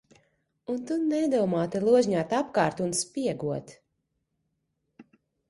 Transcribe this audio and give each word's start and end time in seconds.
Un 0.75 0.77
tu 0.91 0.95
nedomā 1.11 1.65
te 1.75 1.81
ložņāt 1.89 2.33
apkārt 2.39 2.81
un 2.87 2.97
spiegot. 3.01 3.75